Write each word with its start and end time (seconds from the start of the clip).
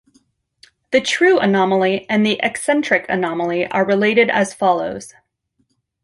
The 0.89 0.99
true 0.99 1.37
anomaly 1.37 2.09
and 2.09 2.25
the 2.25 2.39
eccentric 2.41 3.05
anomaly 3.07 3.67
are 3.67 3.85
related 3.85 4.31
as 4.31 4.51
follows. 4.51 5.13